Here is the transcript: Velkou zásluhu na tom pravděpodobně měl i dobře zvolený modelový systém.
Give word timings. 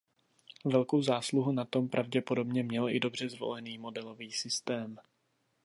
Velkou 0.65 1.01
zásluhu 1.01 1.51
na 1.51 1.65
tom 1.65 1.89
pravděpodobně 1.89 2.63
měl 2.63 2.89
i 2.89 2.99
dobře 2.99 3.29
zvolený 3.29 3.77
modelový 3.77 4.31
systém. 4.31 4.97